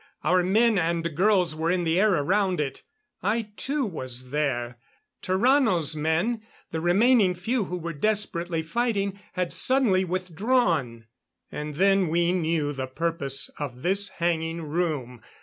Our 0.23 0.41
men 0.41 0.79
and 0.79 1.15
girls 1.15 1.53
were 1.55 1.69
in 1.69 1.83
the 1.83 1.99
air 1.99 2.15
around 2.15 2.59
it. 2.59 2.81
I 3.21 3.49
too 3.55 3.85
was 3.85 4.31
there. 4.31 4.79
Tarrano's 5.21 5.95
men 5.95 6.41
the 6.71 6.81
remaining 6.81 7.35
few 7.35 7.65
who 7.65 7.77
were 7.77 7.93
desperately 7.93 8.63
fighting 8.63 9.19
had 9.33 9.53
suddenly 9.53 10.03
withdrawn. 10.03 11.05
And 11.51 11.75
then 11.75 12.07
we 12.07 12.31
knew 12.31 12.73
the 12.73 12.87
purpose 12.87 13.51
of 13.59 13.83
this 13.83 14.07
hanging 14.09 14.63
room. 14.63 15.21